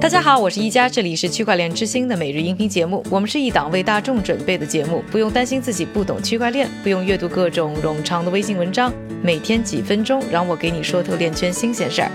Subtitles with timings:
[0.00, 3.04] 大家好，我是一加，这里是区块链之星的每日音频节目。
[3.10, 8.90] 我们是一档为大众准备的节目，不用担心自己不懂区块链，不用阅读各种冗长的微信文章，
[9.22, 12.10] 每天几分钟，让我给你说透链圈新鲜事儿。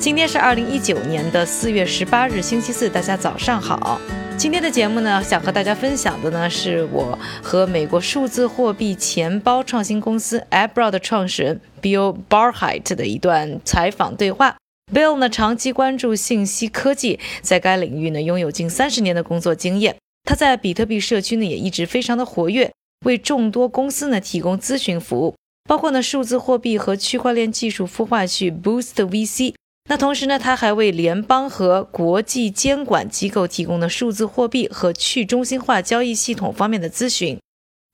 [0.00, 4.00] 今天是二零一九年的四月十八日，星期四，大家早上好。
[4.36, 14.56] 今天的节目呢，想和大家分享的呢，是我和美国数字货币钱包创新公司 Abra 的创始人 Bill Barhite 的一段采访对话。
[14.92, 19.96] Bill 呢，长期关注信息科技，在该领域呢拥有近三十年的工作经验。
[20.24, 22.72] 他在比特币社区呢也一直非常的活跃，
[23.04, 25.34] 为众多公司呢提供咨询服务，
[25.68, 29.54] 包括呢数字货币和区块链技术孵化器 Boost VC。
[29.90, 37.38] 那同时呢，他还为联邦和国际监管机构提供了数字货币和去中心化交易系统方面的咨询。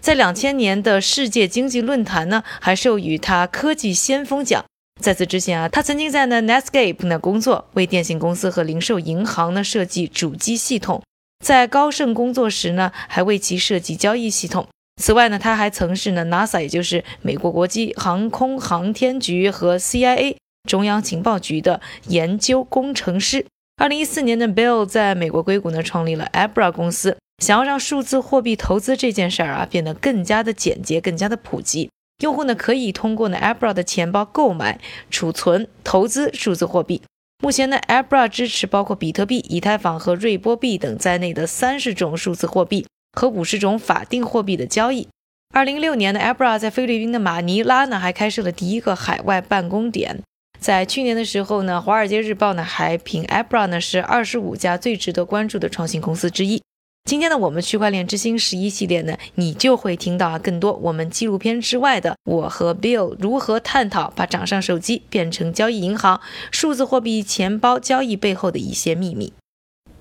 [0.02, 4.65] 在两千年的世界经济论坛呢，还授予他科技先锋奖。
[5.00, 11.02] 在此之前啊，他曾经在呢 Netscape 呢工作，为电信公司和零售银行呢设计主机系统。
[11.45, 14.66] 在高盛工作时呢，还为其设计交易系统。
[15.02, 20.36] 此外呢，他还曾是呢 NASA，也就是美国国际航空航天局和 CIA
[20.68, 23.45] 中央情报局的研究工程师。
[23.76, 31.90] 二零一四年的 Bill 在美国硅谷呢创立了 Abra 公司，想要让数字货币投资这件事儿啊变得更加的简洁，更加的普及。
[32.23, 37.02] 用户呢可以通过呢 Abra 的钱包购买、储存、投资数字货币。
[37.43, 45.09] 目前呢 Abra 支持包括比特币、以太坊和瑞波币等在内的三十种数字货币和五十种法定货币的交易。
[45.52, 50.23] 二零一六年呢 Abra 在菲律宾的马尼拉呢还开设了第一个海外办公点。
[50.59, 56.62] 在去年的时候呢，《华尔街日报》呢还评 Abra 呢是二十五家最值得关注的创新公司之一。
[57.07, 66.19] 今天呢，我们区块链之星十一系列呢，你就会听到啊更多我们纪录片之外的我和 Bill 如何探讨把掌上手机变成交易银行、
[66.50, 69.34] 数字货币钱包交易背后的一些秘密。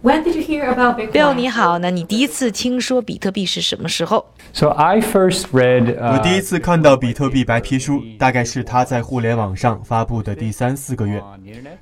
[0.02, 1.12] When did you hear about Bitcoin?
[1.12, 5.96] Bill 你好，那你第一次听说比特币是什么时候？So I first read.
[5.98, 11.22] 我 Uh, 第一次看到比特币白皮书，大概是它在互联网上发布的第三四个月。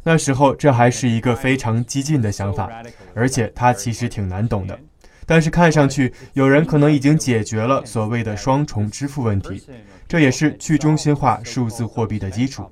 [0.01, 2.67] 那时候这还是一个非常激进的想法，
[3.13, 4.79] 而且它其实挺难懂的。
[5.25, 9.63] 但是看上去有人可能已经解决了所谓的双重支付问题，
[10.07, 12.65] 这也是去中心化数字货币的基础。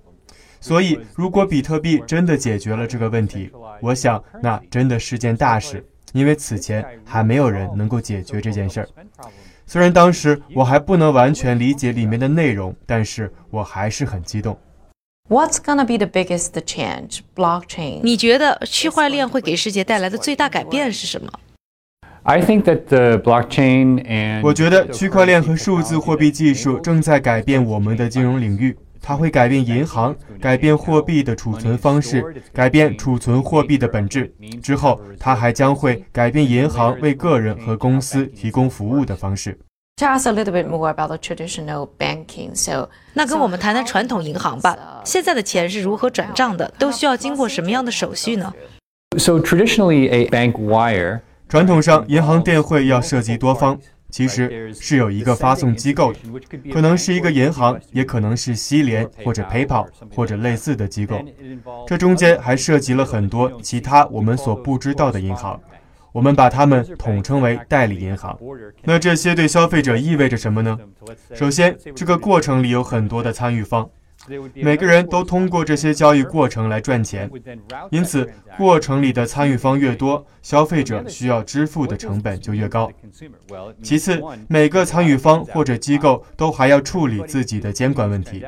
[0.62, 3.50] 所以，如果比特币真的解决了这个问题，
[3.82, 8.90] 我想那真的是件大事，因为此前还没有人能够解决这件事儿。
[9.66, 14.60] 虽然当时我还不能完全理解里面的内容，但是我还是很激动。
[15.30, 17.20] What's gonna be the biggest change?
[17.36, 18.02] Blockchain.
[18.02, 21.32] 你觉得区块链会给世界带来的最大改变是什么？
[22.24, 34.32] I think that the blockchain and 我觉得区块链和数字货币技术正在改变我们的金融领域，它会改变银行，改变货币的储存方式，改变储存货币的本质。
[34.62, 39.58] 之后，它还将会改变银行为个人和公司提供服务的方式。
[39.96, 42.56] Tell us a little bit more about the traditional banking.
[42.56, 45.02] So, 那跟我们谈谈传统银行吧。
[45.04, 46.74] 现在的钱是如何转账的？
[46.78, 48.54] 都需要经过什么样的手续呢
[49.18, 51.20] ？so traditionally a bank wire
[51.50, 53.76] 传统上，银行电汇要涉及多方，
[54.12, 56.20] 其实是有一个发送机构的，
[56.72, 61.20] 可能是一个银行，也可能是西联或者 PayPal 或者类似的机构。
[61.88, 65.60] 这中间还涉及了很多其他我们所不知道的银行，
[66.12, 68.38] 我们把它们统称为代理银行。
[68.84, 70.78] 那这些对消费者意味着什么呢？
[71.34, 73.90] 首先，这个过程里有很多的参与方，
[74.56, 77.30] 每个人都通过这些交易过程来赚钱，
[77.90, 82.92] 因此过程里的参与方越多，消费者需要支付的成本就越高。
[83.82, 88.44] 其次，每个参与方或者机构都还要处理自己的监管问题，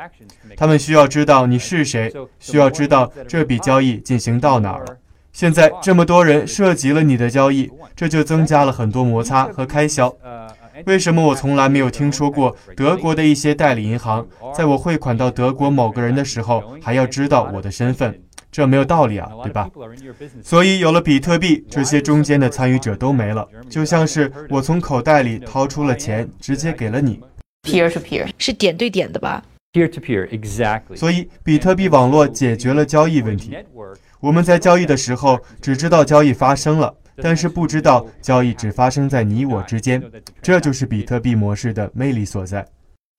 [0.55, 4.97] 他们需要知道你是谁，需要知道这笔交易进行到哪儿了。
[5.31, 10.13] 现在这么多人涉及了你的交易，这就增加了很多摩擦和开销。
[10.85, 14.25] 为什么我从来没有听说过德国的一些代理银行，
[14.55, 18.21] 在我汇款到德国某个人的时候，还要知道我的身份？
[18.51, 19.69] 这没有道理啊，对吧？
[20.43, 27.21] 所以有了比特币，这些中间的参与者都没了，就像是我从口袋里掏出了钱，直接给了你。
[27.63, 28.27] peer to peer.
[28.37, 29.41] 是点对点的吧
[29.71, 33.55] ？peer to peer exactly 所以，比特币网络解决了交易问题。
[34.19, 40.01] 我们在交易的时候，只知道交易发生了，但是不知道交易只发生在你我之间。
[40.41, 42.65] 这就是比特币模式的魅力所在。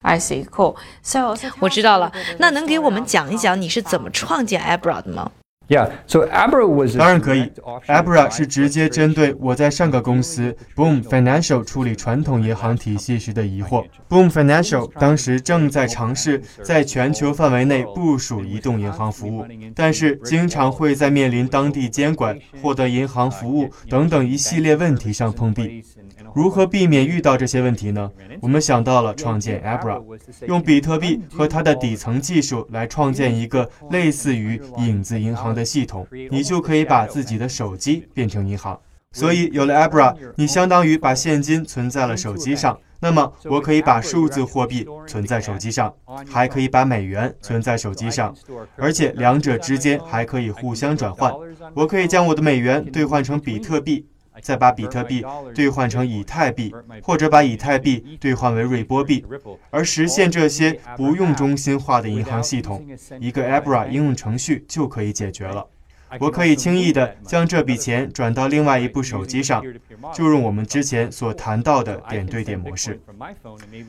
[0.03, 0.45] I see.
[0.45, 0.75] Cool.
[1.01, 5.31] So, so tell 我知道了那能给我们讲一讲你是怎么创建 Abra 的吗？
[5.69, 7.49] Yeah, so Abra was 当然可以。
[7.87, 13.85] Abra 是直接针对我在上个公司 Boom Financial 处理传统银行体系时的疑惑。
[14.09, 25.83] Boom Financial 当时正在尝试在全球范围内部署移动银行服务，但是经常会在面临当地监管、获得银行服务等等一系列问题上碰壁。
[26.35, 28.09] 如何避免遇到这些问题呢？
[28.41, 30.01] 我们想到了创建 Abra，
[30.47, 38.79] 用比特币和它的底层技术来创建一个类似于影子银行的系统，你就可以把自己的手机变成银行。
[39.11, 42.77] 所以有了 Abra，你相当于把现金存在了手机上。
[42.99, 45.93] 那么我可以把数字货币存在手机上，
[46.25, 48.33] 还可以把美元存在手机上，
[48.77, 51.31] 而且两者之间还可以互相转换。
[51.73, 54.05] 我可以将我的美元兑换成比特币。
[54.43, 55.25] 再把比特币
[55.55, 59.25] 兑换成以太币，或者把以太币兑换为瑞波币，
[59.71, 62.85] 而实现这些不用中心化的银行系统，
[63.19, 65.65] 一个 Abra 应用程序就可以解决了。
[66.19, 69.63] 我可以轻易地将这笔钱转到另外一部手机上，
[70.13, 73.01] 就用我们之前所谈到的点对点模式。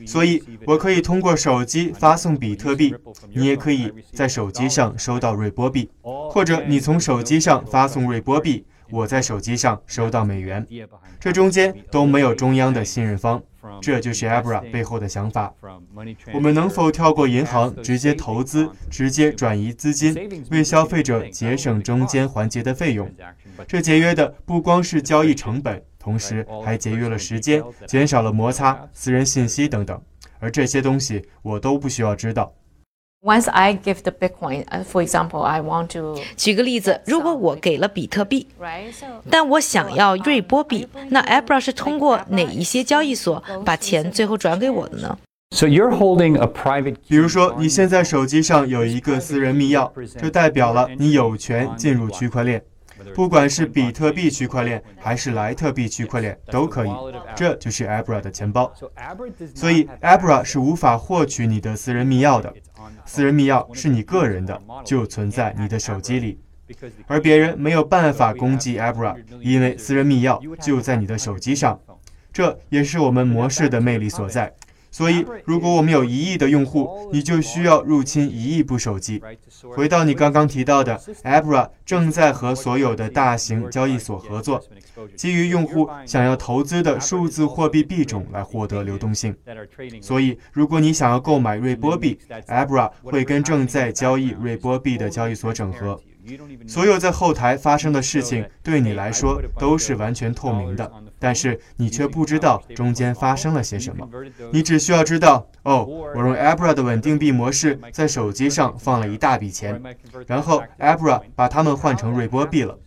[0.07, 2.95] 所以，我可以通过手机发送比特币，
[3.31, 8.65] 你也可以在手机上收到瑞波币，或者你从手机上发送瑞波币。
[8.89, 10.65] 我在手机上收到美元，
[11.19, 13.41] 这中间都没有中央的信任方，
[13.81, 15.53] 这就是 Abra 背后的想法。
[16.33, 20.15] 我们能否跳过银行，直接投资，直接转移资金，
[20.51, 23.11] 为消费者节省中间环节的费用？
[23.67, 29.99] 这节约的不光是交易成本，同时还节约了时间，减少了摩擦、私人信息等等。
[30.39, 32.53] 而这些东西我都不需要知道。
[33.25, 38.45] Once I give the Bitcoin, for example, I want to 举个例子，如果我给了比特币，
[39.31, 45.17] 但我想要瑞波币，那 Abra 是通过哪一些交易所把钱最后转给我的呢
[45.49, 46.97] ？So you're holding a private.
[47.07, 49.89] 比如说，你现在手机上有一个私人密钥，
[50.19, 52.61] 这代表了你有权进入区块链。
[53.13, 56.89] 不管是比特币区块链还是莱特币区块链都可以，
[57.35, 58.73] 这就是 Abra 的钱包。
[59.53, 62.53] 所以 Abra 是无法获取你的私人密钥的。
[63.05, 66.39] 私人密钥是你个人的，就存在你的手机里，
[67.07, 71.79] 而别人没有办法攻击 Abra，因为私人密钥就在你的手机上。
[72.31, 74.53] 这也是我们模式的魅力所在。
[74.95, 79.21] 所以，如果我们有一亿的用户，你就需要入侵一亿部手机。
[79.75, 84.63] 回到你刚刚提到的，Abra 正在和所有的大型交易所合作，
[85.17, 89.35] 基于用户想要投资的数字货币币种来获得流动性。
[90.01, 95.99] 所以，如果你想要购买瑞波币，Abra 会跟正在交易瑞波币的交易所整合。
[96.65, 104.07] 所有在后台发生的事情对你来说都是完全透明的，但是你却不知道中间发生了些什么。
[104.51, 109.81] 你只需要知道，哦，我用 Abra 的稳定币模式在手机上放了一大笔钱，
[110.27, 112.77] 然后 Abra 把它们换成瑞波币了。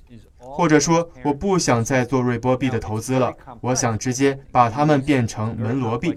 [0.41, 6.17] 或者说，我不想再做瑞波币的投资了，我想直接把它们变成门罗币。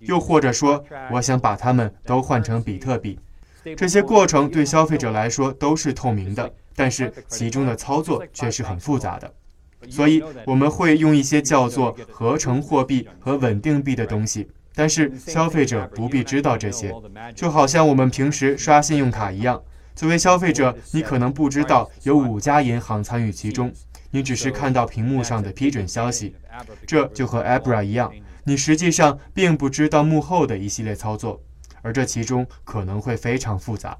[0.00, 3.18] 又或者说，我想把它们都换成比特币。
[3.76, 6.50] 这些过程对消费者来说都是透明的。
[6.74, 9.30] 但是其中的操作却是很复杂的，
[9.90, 16.94] 所以我们会用一些叫做合成货币和稳定币的东西，但是消费者不必知道这些，
[17.34, 19.60] 就好像我们平时刷信用卡一样。
[19.94, 23.70] 作为消费者，你可能不知道有五家银行参与其中，
[24.10, 26.34] 你只是看到屏幕上的批准消息。
[26.86, 28.10] 这就和 Abra 一样，
[28.44, 31.40] 你实际上并不知道幕后的一系列操作，
[31.82, 33.98] 而这其中可能会非常复杂。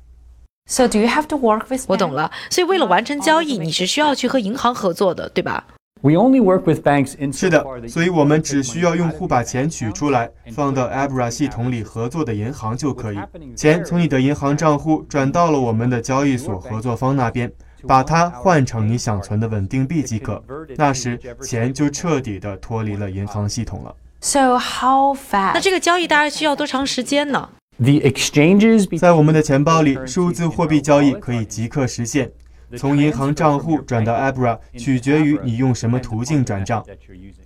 [0.66, 1.84] So do you have to work with?
[1.88, 5.66] 我懂了，所以为了完成交易，你是需要去和银行合作的，对吧
[6.02, 13.18] ？We only work with banks in 是的，所以我们只需要用户把钱取出来，放到 Abra 系统里合作的银行就可以。
[13.54, 17.50] 钱从你的银行账户转到了我们的交易所合作方那边，
[17.86, 20.42] 把它换成你想存的稳定币即可。
[20.76, 23.94] 那时钱就彻底的脱离了银行系统了。
[24.20, 25.54] So how fast?
[25.54, 32.30] 那这个交易大概需要多长时间呢？The exchanges 在我们的钱包里，数字货币交易可以即刻实现。
[32.76, 36.84] 从银行账户转到 Abra 取决于你用什么途径转账。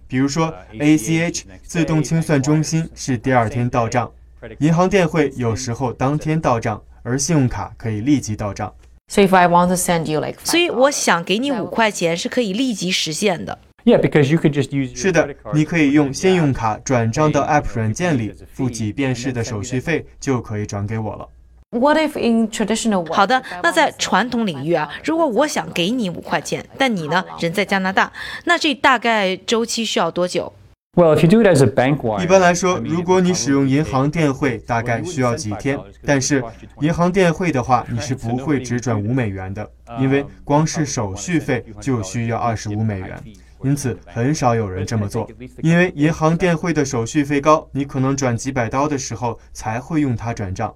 [0.09, 4.11] 比如说，ACH 自动清算中心是第二天到账，
[4.59, 8.73] 银行电汇有时候当天到账，而信用卡可以立即到账。
[9.09, 13.59] So if I want to send you like，所以我想给你五块钱是可以立即实现的。
[13.85, 14.97] Yeah, because you could just use.
[14.97, 21.29] 是的，你可以用信用卡转账到 App 软件里，付几便士的手续费就可以转给我了。
[21.71, 23.13] What if in traditional?
[23.13, 28.13] 好的，那在传统领域啊，如果我想给你五块钱，但你呢人在加拿大，
[28.45, 30.53] 那这大概周期需要多久
[30.95, 35.79] Well, if you do it as a bank wire, 一般来说，如果你使用银行电汇，大概需要几天。
[36.05, 36.43] 但是
[36.81, 39.69] 银行电汇的话，你是不会只转五美元的，
[40.01, 43.21] 因为光是手续费就需要二十五美元。
[43.63, 45.29] 因此，很少有人这么做，
[45.63, 50.73] 因为银行电汇的手续费高，你可能转几百刀的时候才会用它转账，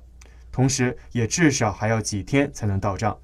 [0.53, 3.17] 同时也至少还要几天才能到账。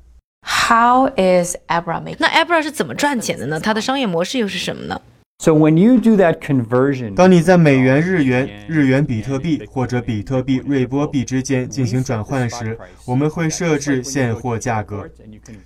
[0.42, 2.16] How is Abra making?
[2.20, 3.58] 那 Abra 是怎么赚钱的呢？
[3.58, 5.00] 它的商业模式又是什么呢
[5.38, 15.08] ？so when you do that conversion, 当你在美元、日元、日元比特币或者比特币瑞波币之间进行转换时，我们会设置现货价格，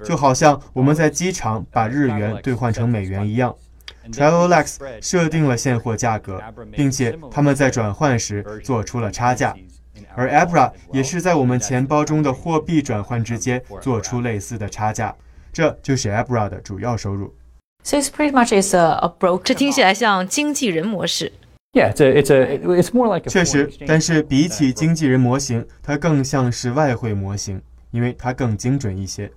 [0.04, 3.54] 就好像我们在机场把日元兑换成美元一样。
[4.10, 9.54] Travelex 设定了现货价格，并且他们在转换时做出了差价，
[10.14, 15.14] 而 Abra 也是在我们钱包中的货币转换之间做出类似的差价，
[15.52, 17.34] 这就是 Abra 的主要收入。
[17.82, 21.32] So it's pretty much is a broker，这听起来像经纪人模式。
[21.72, 29.30] Yeah, it's a, it's a, it's more like a 确实，但是比起经纪人模型，它更像是外汇模型，因为它更精准一些。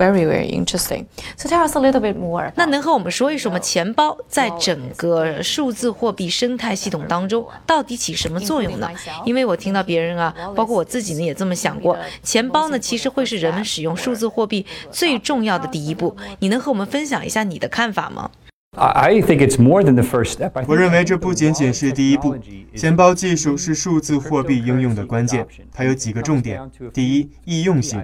[0.00, 1.04] Very, very interesting.
[1.36, 2.50] So tell us a little bit more.
[2.56, 3.58] 那能和我们说一说吗？
[3.58, 8.88] 钱包在整个数字货币生态系统当中到底起什么作用呢？
[9.26, 16.16] 因为我听到别人啊，包括我自己呢，也这么想过，钱包呢其实会是人们使用数字货币最重要的第一步。
[16.38, 18.30] 你能和我们分享一下你的看法吗？
[18.76, 20.52] I, think it's more than the first step.
[20.68, 22.36] 我认为这不仅仅是第一步，
[22.76, 25.44] 钱包技术是数字货币应用的关键。
[25.72, 26.60] 它有几个重点：
[26.92, 28.00] 第一，易用性。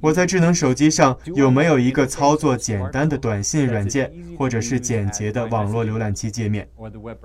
[0.00, 6.68] 我在智能手机上有没有一个操作简单的短信软件，或者是简洁的网络浏览器界面？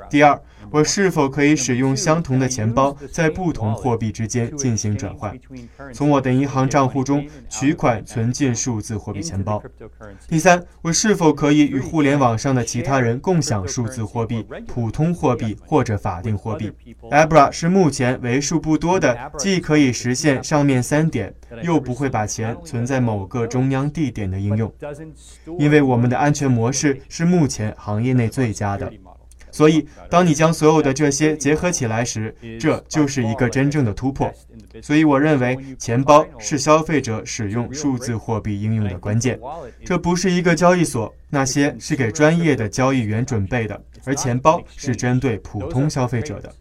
[0.09, 5.37] 第二，我是否可以使用相同的钱包在不同货币之间进行转换？
[5.93, 9.61] 从我的银行账户中取款存进数字货币钱包。
[10.27, 16.71] 第三，我是否可以与互联网上的其他人共享数字货币、普通货币或者法定货币
[17.11, 24.73] ？Abra 是目前为数不多的既可以实现上面三点，又不会把钱存在某个中央地点的应用。
[25.59, 28.91] 因为我们的安全模式是目前行业内最佳的。
[29.53, 34.29] 所以，当你将所有的这些结合起来时，这就是一个真正的突破。
[34.81, 39.39] 所以，我认为钱包是消费者使用数字货币应用的关键。
[39.85, 46.51] 这不是一个交易所，那些是给专业的交易员准备的，而钱包是针对普通消费者的。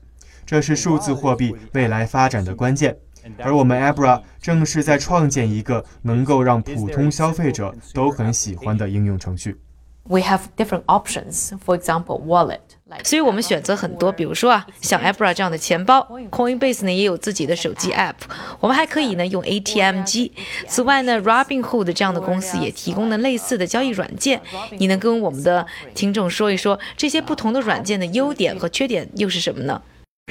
[0.45, 2.95] 这是数字货币未来发展的关键。
[3.39, 9.57] 而我们 Abra 正是在创建一个能够让普通消费者都很喜欢的应用程序。
[10.05, 11.53] We have different options.
[11.65, 12.59] For example, wallet.
[13.05, 18.15] 所以我们选择很多，比如说啊，像 Abra 这样的钱包，Coinbase 呢也有自己的手机 App，
[18.61, 20.33] 我们还可以呢用 ATM 机。
[20.67, 24.41] 此外呢，Robinhood 这样的公司也提供了类似的交易软件。
[24.79, 29.83] 你能跟我们的听众说一说这些不同的软件的优点和缺点又是什么呢？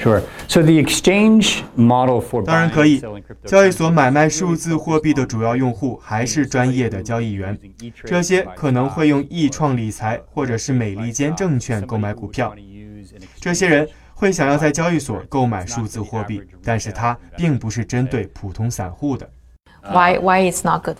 [0.02, 0.20] Sure.
[0.48, 3.00] So the exchange model for 当然可以。
[3.44, 7.56] 交易所买卖数字货币的主要用户还是专业的交易员，
[8.04, 12.54] 这些可能会用易创理财或者是美利坚证券购买股票。
[13.40, 19.28] 这些人会想要在交易所购买数字货币，但是它并不是针对普通散户的。
[19.82, 20.96] Why Why it's not good？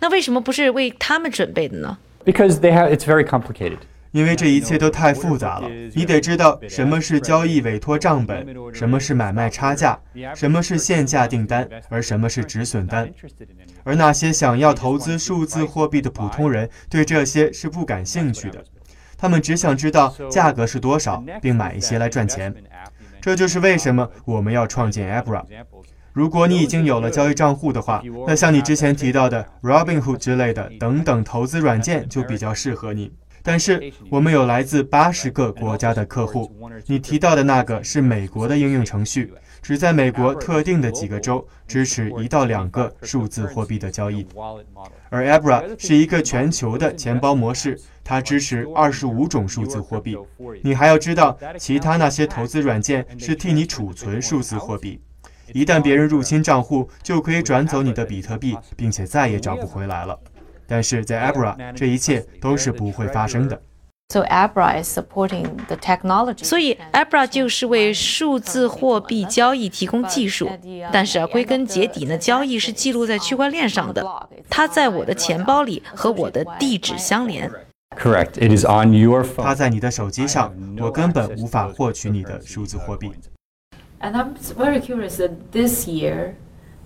[0.00, 3.78] 那为什么不是为他们准备的呢？Because they have it's very complicated.
[4.16, 10.00] 因为这一切都太复杂了，你得知道什么是交易委托账本，什么是买卖差价，
[10.34, 13.06] 什么是限价订单，而什么是止损单。
[13.84, 18.64] 而那些想要投资数字货币的普通人对这些是不感兴趣的，
[19.18, 22.54] 他们只想知道价格是多少，并买一些来赚钱。
[23.20, 25.44] 这就是为什么我们要创建 Abra。
[26.14, 33.12] 如果你已经有了交易账户的话，那像你之前提到的 Robinhood 之类的等等投资软件就比较适合你。
[33.46, 36.50] 但是我们有来自八十个国家的客户，
[36.86, 44.26] 你提到的那个是美国的应用程序，只在美国特定的几个州支持一到两个数字货币的交易，
[45.10, 50.18] 而 Abra 是一个全球的钱包模式，它支持二十五种数字货币。
[50.64, 55.00] 你还要知道，其他那些投资软件是替你储存数字货币。
[55.52, 60.18] 一旦别人入侵账户，就可以转走你的比特币，并且再也找不回来了。
[60.67, 63.61] 但是在 Abra，这一切都是不会发生的。
[64.09, 66.43] So Abra is supporting the technology.
[66.43, 70.49] 所以 Abra 就是为数字货币交易提供技术，
[70.91, 74.05] 但是啊，归根结底呢，交易是记录在区块链上的，
[74.49, 77.49] 它在我的钱包里和我的地址相连。
[77.97, 78.33] Correct.
[78.33, 79.55] It is on your 它 phone.
[79.55, 83.11] 在你的手机上，我根本无法获取你的数字货币。
[84.01, 86.33] And I'm very curious that this year,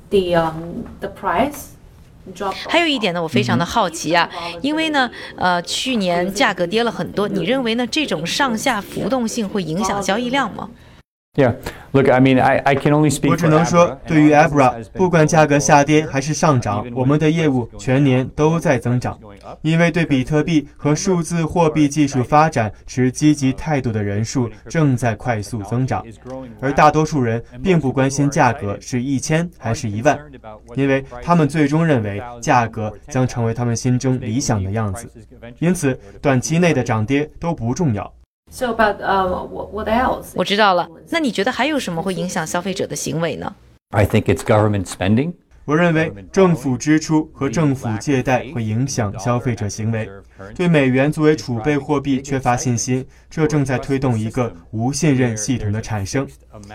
[0.09, 1.69] the um, the price
[2.68, 4.28] 还有一点呢，我非常的好奇啊，
[4.62, 7.86] 因为呢，呃，去年价格跌了很多，你认为呢？
[7.86, 10.70] 这种上下浮动性会影响交易量吗
[11.34, 11.56] ？Yeah,
[11.92, 13.30] look, I mean, I, I can only speak.
[13.30, 19.18] 我只能说，对于 Abra，不管价格下跌还是上涨，我们的业务全年都在增长。
[19.62, 26.04] 因为对比特币和数字货币技术发展持积极态度的人数正在快速增长，
[26.60, 30.18] 而大多数人并不关心价格是一千还是一万，
[30.76, 35.10] 因为他们最终认为价格将成为他们心中理想的样子，
[35.58, 38.12] 因此短期内的涨跌都不重要。
[38.50, 40.32] So, but um, what, what else?
[40.34, 40.88] 我知道了。
[41.08, 43.54] 那你觉得还有什么会影响消费者的行为呢
[43.90, 45.34] ？I think it's government spending.
[45.64, 50.10] 我认为政府支出和政府借贷会影响消费者行为。
[50.54, 56.26] 对美元作为储备货币缺乏信心，这正在推动一个无信任系统的产生，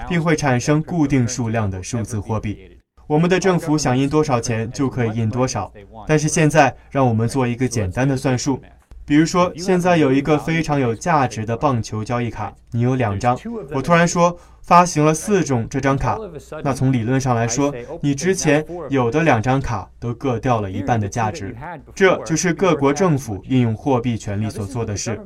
[0.07, 2.77] 并会产生固定数量的数字货币。
[3.07, 5.71] 我们的政府想印多少钱就可以印多少，
[6.07, 8.61] 但是现在让我们做一个简单的算术。
[9.05, 13.37] 比如说，现在有一个非常有价值的棒球交易卡，你有两张。
[13.71, 14.37] 我突然说。
[14.65, 16.17] 发行了四种这张卡，
[16.63, 21.55] 那从理论上来说，你之前有的两张卡都各掉了一半的价值。
[21.93, 25.19] 这就是各国政府运用货币权力所做的事。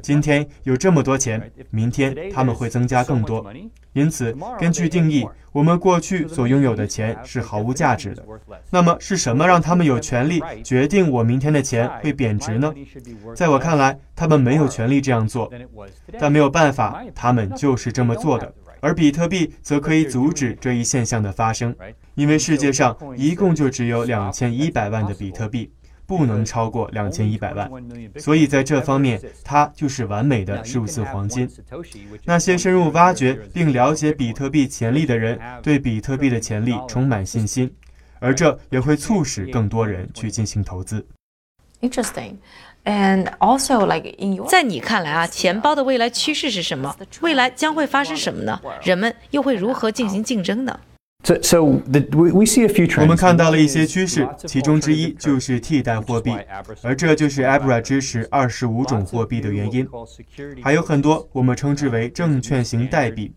[0.00, 3.44] 今天有这么多钱，明天他们会增加更多。
[3.92, 8.24] 因此，根据定义，我们过去所拥有的钱是毫无价值的。
[8.70, 12.72] 那么是什么让他们有权利决定我明天的钱会贬值呢？
[13.34, 15.52] 在我看来，他们没有权利这样做，
[16.18, 18.50] 但没有办法，他们就是这么做的。
[18.80, 21.74] 而比特币则可以阻止这一现象的发生，
[22.14, 25.70] 因为世界上一共就只有两千一百万的比特币，
[26.06, 27.70] 不能超过两千一百万，
[28.16, 31.48] 所以在这方面，它就是完美的数字黄金。
[32.24, 37.70] 那些深入挖掘并了解比特币潜力的人，对比特币的潜力充满信心，
[38.18, 41.06] 而这也会促使更多人去进行投资。
[41.80, 42.38] Interesting.
[42.84, 46.96] And also, like in your 在你看来啊，钱包的未来趋势是什么？
[47.20, 48.58] 未来将会发生什么呢？
[48.82, 50.80] 人们又会如何进行竞争呢
[51.22, 51.58] ？So, so
[51.90, 53.02] the, we we see a few trends.
[53.02, 56.34] 我们看到了一些趋势，其中之一就是替代货币，
[56.82, 59.86] 而这就是 Abra 支持二十五种货币的原因。
[60.62, 63.34] 还有很多我们称之为证券型代币。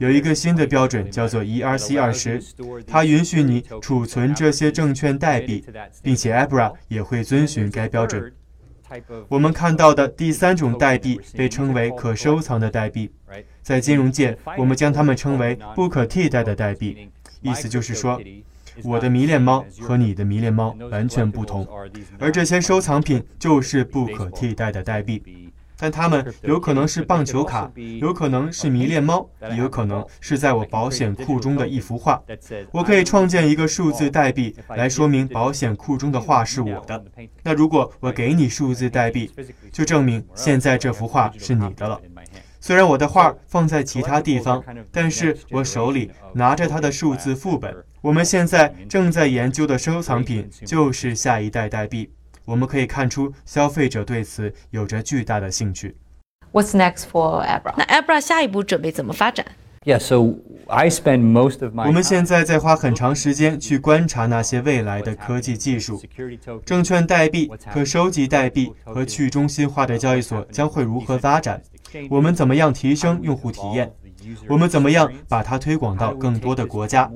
[0.00, 2.42] 有一个新的标准叫做 ERC 二十，
[2.86, 5.64] 它允许你储存这些证券代币，
[6.02, 8.32] 并且 Abra 也会遵循该标准。
[9.28, 13.10] 我们看到的第三种代币被称为可收藏的代币，
[13.62, 17.08] 在金融界，我们将它们称为不可替代的代币。
[17.42, 18.20] 意思就是说，
[18.82, 21.68] 我的迷恋猫和你的迷恋猫完全不同，
[22.18, 25.50] 而这些收藏品就是不可替代的代币。
[25.78, 32.20] 但它们有可能是棒球卡，有可能是迷恋猫，也有可能是在我保险库中的一幅画。
[32.72, 37.04] 我可以创建一个数字代币来说明保险库中的画是我的。
[37.42, 39.30] 那如果我给你数字代币，
[39.72, 42.00] 就证明现在这幅画是你的了。
[42.60, 47.74] 虽然我的画放在其他地方，但是我手里拿着它的数字副本。
[48.00, 52.10] 我们现在正在研究的收藏品就是下一代代币。
[52.48, 55.94] 我们可以看出，消费者对此有着巨大的兴趣。
[56.50, 57.74] What's next for Abra？
[57.76, 59.44] 那 Abra 下一步准备怎么发展
[59.84, 61.86] ？Yeah, so I spend most of my.
[61.86, 66.00] 我们现在在花很长时间去观察那些未来的科技技术，
[66.64, 71.62] 证券代币、可收集代币和去中心化的交易所将会如何发展？
[72.08, 73.92] 我们怎么样提升用户体验？
[74.48, 77.10] 我们怎么样把它推广到更多的国家？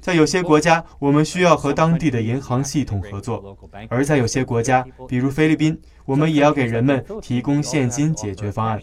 [0.00, 3.56] 在有些国家，我们需要和当地的银行系统合作；
[3.88, 8.80] 而在有些国家，比如菲律宾，我们也要给人们提供现金解决方案。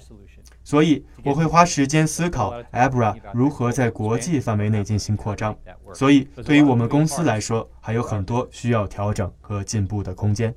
[0.63, 5.55] 所以，我会花时间思考 Abra 如何在国际范围内进行扩张。
[5.93, 10.53] 所以，对于我们公司来说，还有很多需要调整和进步的空间。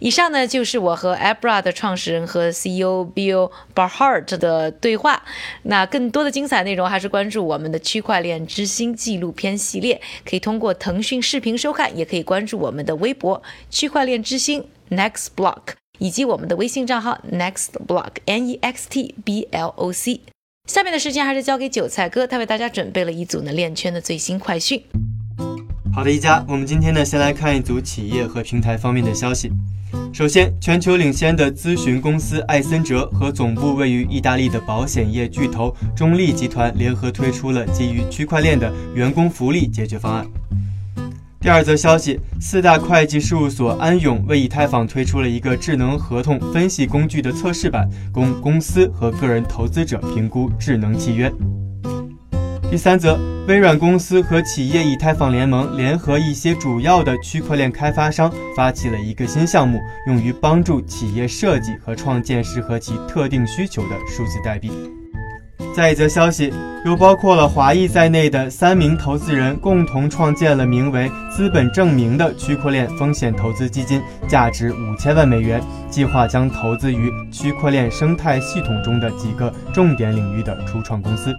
[0.00, 5.22] 以上呢就是我和 Abra 的创始人和 CEO Bill Barhart 的对话。
[5.62, 20.22] 那更多的精彩内容还是关注我们的区块链之星纪录片系列，可以通过腾讯视频收看，也可以关注我们的微博区块链之星 Next Block，以及我们的微信账号 Next Block N E X T B L O C。
[20.68, 24.82] 下面的时间还是交给韭菜哥，他为大家准备了一组呢链圈的最新快讯。
[25.94, 29.52] 好的，一家，我们今天呢先来看一组企业和平台方面的消息。
[30.10, 40.26] 首先，全球领先的咨询公司艾森哲和总部位于意大利的保险业巨头中立集团联合推出了基于区块链的员工福利解决方案。
[41.38, 51.30] 第二则消息，四大会计事务所安永为以太坊推出了一个智能合同分析工具的测试版，供公司和个人投资者评估智能契约。
[52.72, 64.72] 第三则，微软公司和企业以太坊联盟联合一些主要的区块链开发商，发起了一个新项目，用于帮助企业设计和创建适合其特定需求的数字代币。
[65.76, 66.50] 再一则消息，
[66.86, 81.36] 由包括了华裔在内的三名投资人共同创建了名为“资本证明”的区块链风险投资基金，价值五千万美元，计划将投资于区块链生态系统中的几个重点领域的初创公司。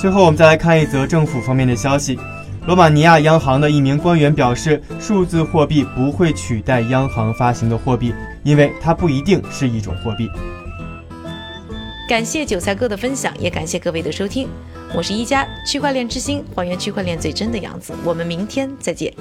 [0.00, 2.18] 最后，我们再来看一则政府方面的消息。
[2.66, 10.26] 罗马尼亚央行的一名官员表示，数字货币不会取代央行发行的货币，因为它不一定是一种货币。
[12.08, 14.48] 感谢韭菜哥的分享，也感谢各位的收听。
[14.94, 17.92] 我是一加区块链之星，还原区块链最真的样子。
[18.02, 19.12] 我们明天再见。